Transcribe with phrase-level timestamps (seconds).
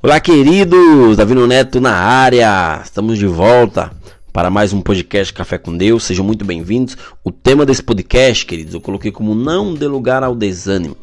[0.00, 1.16] Olá, queridos!
[1.16, 2.80] Davi Neto na área.
[2.84, 3.90] Estamos de volta
[4.32, 6.04] para mais um podcast Café com Deus.
[6.04, 6.96] Sejam muito bem-vindos.
[7.24, 10.96] O tema desse podcast, queridos, eu coloquei como não dê lugar ao desânimo.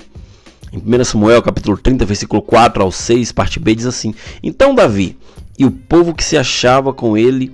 [0.72, 5.18] Em 1 Samuel, capítulo 30, versículo 4 ao 6, parte B, diz assim: Então Davi
[5.60, 7.52] e o povo que se achava com ele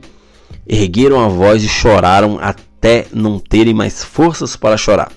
[0.68, 5.12] ergueram a voz e choraram até não terem mais forças para chorar.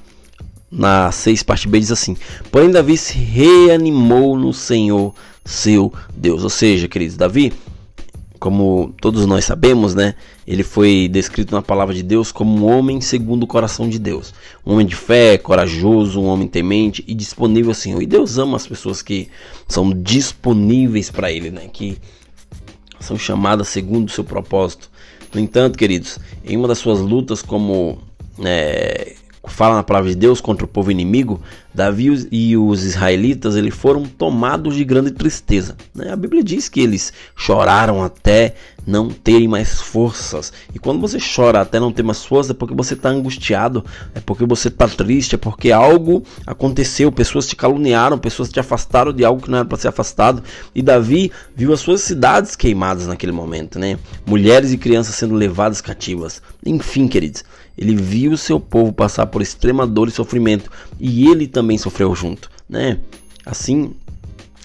[0.76, 2.16] Na 6, parte B, diz assim:
[2.50, 6.42] Porém, Davi se reanimou no Senhor seu Deus.
[6.42, 7.52] Ou seja, queridos, Davi,
[8.40, 10.16] como todos nós sabemos, né?
[10.44, 14.34] Ele foi descrito na palavra de Deus como um homem segundo o coração de Deus.
[14.66, 18.02] Um homem de fé, corajoso, um homem temente e disponível ao Senhor.
[18.02, 19.28] E Deus ama as pessoas que
[19.68, 21.68] são disponíveis para Ele, né?
[21.72, 21.96] Que
[22.98, 24.90] são chamadas segundo o seu propósito.
[25.32, 27.98] No entanto, queridos, em uma das suas lutas como
[28.44, 29.14] é,
[29.50, 31.40] fala na palavra de Deus contra o povo inimigo,
[31.74, 35.76] Davi e os israelitas eles foram tomados de grande tristeza.
[35.94, 36.12] Né?
[36.12, 38.54] A Bíblia diz que eles choraram até
[38.86, 40.52] não terem mais forças.
[40.74, 44.20] E quando você chora até não ter mais forças, é porque você está angustiado, é
[44.20, 49.24] porque você está triste, é porque algo aconteceu, pessoas te caluniaram, pessoas te afastaram de
[49.24, 50.42] algo que não era para ser afastado.
[50.74, 53.98] E Davi viu as suas cidades queimadas naquele momento, né?
[54.26, 56.42] Mulheres e crianças sendo levadas cativas.
[56.64, 57.44] Enfim, queridos,
[57.76, 62.14] ele viu o seu povo passar por extrema dor e sofrimento e ele também sofreu
[62.14, 62.98] junto, né?
[63.44, 63.94] Assim,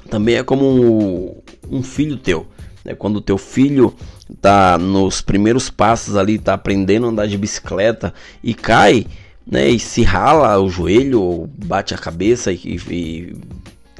[0.09, 2.47] também é como um, filho teu.
[2.83, 2.93] Né?
[2.93, 3.93] Quando o teu filho
[4.41, 9.05] tá nos primeiros passos ali, tá aprendendo a andar de bicicleta e cai,
[9.45, 9.69] né?
[9.69, 13.35] E se rala o joelho, bate a cabeça e, e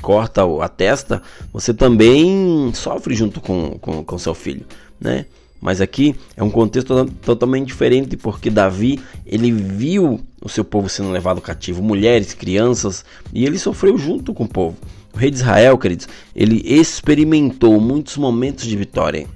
[0.01, 4.65] corta a testa, você também sofre junto com, com, com seu filho,
[4.99, 5.25] né?
[5.61, 11.11] Mas aqui é um contexto totalmente diferente, porque Davi ele viu o seu povo sendo
[11.11, 14.77] levado cativo, mulheres, crianças, e ele sofreu junto com o povo.
[15.13, 19.27] O rei de Israel, queridos, ele experimentou muitos momentos de vitória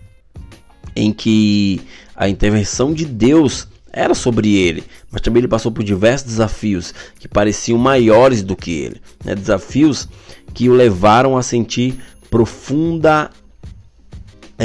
[0.96, 1.82] em que
[2.16, 7.28] a intervenção de Deus era sobre ele, mas também ele passou por diversos desafios que
[7.28, 9.36] pareciam maiores do que ele, né?
[9.36, 10.08] desafios
[10.54, 12.00] que o levaram a sentir
[12.30, 13.30] profunda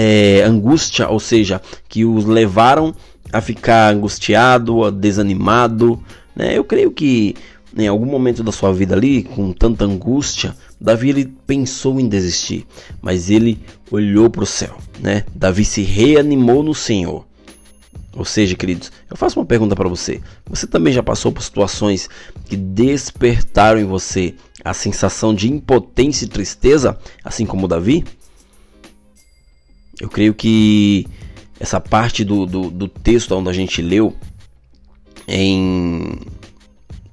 [0.01, 2.95] é, angústia, ou seja, que os levaram
[3.33, 6.01] a ficar angustiado, desanimado.
[6.37, 6.57] Né?
[6.57, 7.35] Eu creio que
[7.77, 12.65] em algum momento da sua vida ali, com tanta angústia, Davi ele pensou em desistir,
[13.03, 13.59] mas ele
[13.91, 15.25] olhou para o céu, né?
[15.35, 17.27] Davi se reanimou no Senhor.
[18.17, 20.21] Ou seja, queridos, eu faço uma pergunta para você.
[20.49, 22.09] Você também já passou por situações
[22.47, 28.05] que despertaram em você a sensação de impotência e tristeza, assim como Davi?
[30.01, 31.07] Eu creio que
[31.59, 34.15] essa parte do, do, do texto onde a gente leu
[35.27, 36.21] em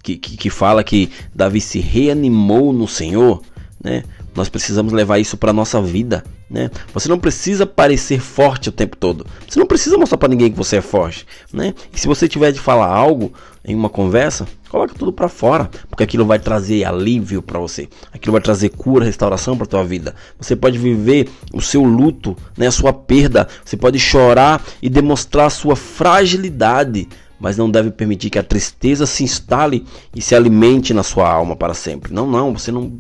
[0.04, 3.42] que, que, que, fala que Davi se reanimou no Senhor,
[3.84, 4.04] né?
[4.36, 6.70] Nós precisamos levar isso para nossa vida, né?
[6.94, 9.26] Você não precisa parecer forte o tempo todo.
[9.48, 11.74] Você não precisa mostrar para ninguém que você é forte, né?
[11.94, 13.32] E se você tiver de falar algo
[13.64, 17.88] em uma conversa, coloca tudo para fora, porque aquilo vai trazer alívio para você.
[18.14, 20.14] Aquilo vai trazer cura, restauração para tua vida.
[20.38, 23.48] Você pode viver o seu luto, né, a sua perda.
[23.64, 27.08] Você pode chorar e demonstrar a sua fragilidade,
[27.40, 31.56] mas não deve permitir que a tristeza se instale e se alimente na sua alma
[31.56, 32.14] para sempre.
[32.14, 33.00] Não, não, você não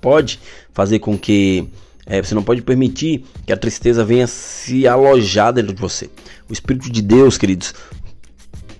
[0.00, 0.40] pode
[0.72, 1.68] fazer com que
[2.06, 6.08] é, você não pode permitir que a tristeza venha se alojar dentro de você.
[6.48, 7.74] O Espírito de Deus, queridos,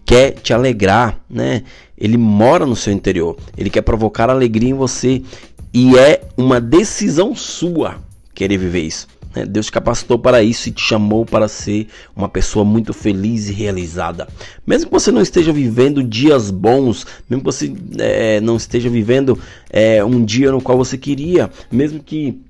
[0.05, 1.65] quer te alegrar, né?
[1.99, 3.37] Ele mora no seu interior.
[3.57, 5.23] Ele quer provocar alegria em você
[5.75, 8.01] e é uma decisão sua
[8.33, 9.09] querer viver isso.
[9.37, 9.45] Né?
[9.45, 13.53] Deus te capacitou para isso e te chamou para ser uma pessoa muito feliz e
[13.53, 14.27] realizada.
[14.67, 19.39] Mesmo que você não esteja vivendo dias bons, mesmo que você é, não esteja vivendo
[19.69, 22.41] é, um dia no qual você queria, mesmo que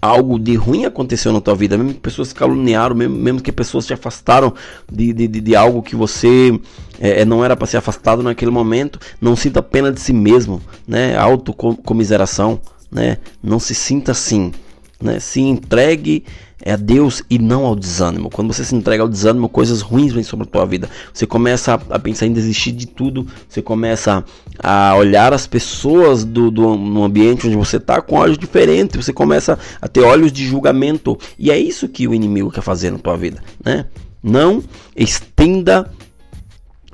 [0.00, 3.86] algo de ruim aconteceu na tua vida, mesmo que pessoas caluniaram, mesmo, mesmo que pessoas
[3.86, 4.54] te afastaram
[4.90, 6.58] de, de, de algo que você
[7.00, 11.16] é, não era para ser afastado naquele momento, não sinta pena de si mesmo, né?
[11.16, 12.60] Autocomiseração,
[12.90, 13.18] né?
[13.42, 14.52] Não se sinta assim
[15.00, 15.20] né?
[15.20, 16.24] Se entregue
[16.64, 18.30] a Deus e não ao desânimo.
[18.30, 20.88] Quando você se entrega ao desânimo, coisas ruins vêm sobre a tua vida.
[21.12, 23.26] Você começa a, pensar em desistir de tudo.
[23.48, 24.24] Você começa
[24.58, 29.04] a olhar as pessoas do, do no ambiente onde você está com olhos diferentes.
[29.04, 31.18] Você começa a ter olhos de julgamento.
[31.38, 33.86] E é isso que o inimigo quer fazer na tua vida, né?
[34.22, 34.64] Não
[34.96, 35.88] estenda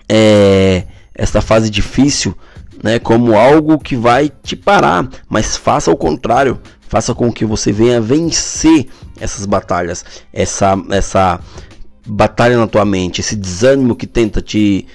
[0.08, 0.84] é,
[1.40, 2.36] fase difícil
[2.82, 6.58] né, como algo que vai te parar, mas faça o contrário.
[6.92, 8.86] Faça com que você venha vencer
[9.18, 11.40] essas batalhas, essa essa
[12.06, 14.86] batalha na tua mente, esse desânimo que tenta te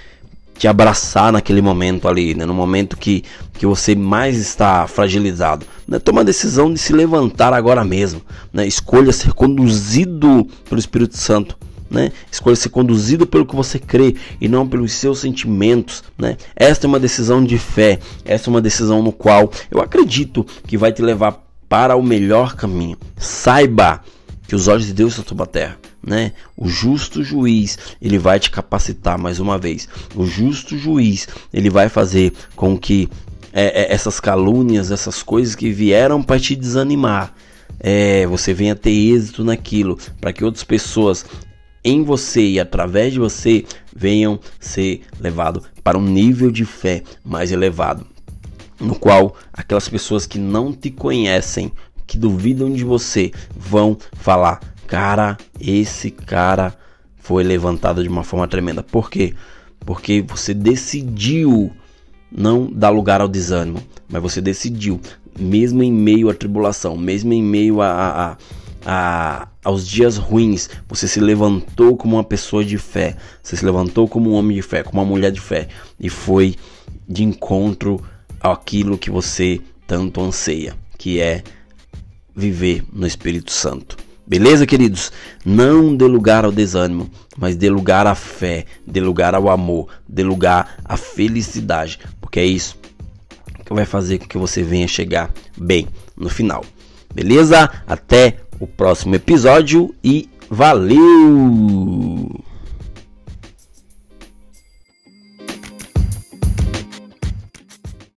[0.59, 2.45] te abraçar naquele momento ali, né?
[2.45, 3.23] no momento que,
[3.53, 5.65] que você mais está fragilizado.
[5.87, 5.97] Né?
[5.97, 8.21] Toma a decisão de se levantar agora mesmo.
[8.53, 8.67] Né?
[8.67, 11.57] Escolha ser conduzido pelo Espírito Santo.
[11.89, 12.11] Né?
[12.31, 16.37] Escolha ser conduzido pelo que você crê e não pelos seus sentimentos, né?
[16.55, 20.77] Esta é uma decisão de fé, esta é uma decisão no qual eu acredito que
[20.77, 22.97] vai te levar para o melhor caminho.
[23.17, 24.01] Saiba
[24.47, 26.31] que os olhos de Deus estão sobre a terra, né?
[26.55, 29.87] O justo juiz, ele vai te capacitar mais uma vez.
[30.15, 33.09] O justo juiz, ele vai fazer com que
[33.51, 37.33] é, é, essas calúnias, essas coisas que vieram para te desanimar,
[37.79, 41.25] é, você venha ter êxito naquilo, para que outras pessoas
[41.83, 43.65] em você e através de você
[43.95, 48.05] venham ser levados para um nível de fé mais elevado,
[48.79, 51.71] no qual aquelas pessoas que não te conhecem,
[52.05, 56.75] que duvidam de você, vão falar: "Cara, esse cara
[57.17, 58.83] foi levantado de uma forma tremenda".
[58.83, 59.33] Por quê?
[59.79, 61.71] Porque você decidiu
[62.31, 64.99] não dar lugar ao desânimo, mas você decidiu,
[65.39, 68.37] mesmo em meio à tribulação, mesmo em meio a, a
[68.89, 74.07] a, aos dias ruins, você se levantou como uma pessoa de fé, você se levantou
[74.07, 75.67] como um homem de fé, como uma mulher de fé
[75.99, 76.55] e foi
[77.07, 78.01] de encontro
[78.39, 81.43] àquilo que você tanto anseia, que é
[82.35, 83.97] viver no Espírito Santo.
[84.25, 85.11] Beleza, queridos?
[85.45, 90.21] Não dê lugar ao desânimo, mas dê lugar à fé, dê lugar ao amor, dê
[90.21, 92.77] lugar à felicidade, porque é isso
[93.67, 96.63] que vai fazer com que você venha chegar bem no final.
[97.13, 97.69] Beleza?
[97.85, 100.97] Até o próximo episódio e valeu!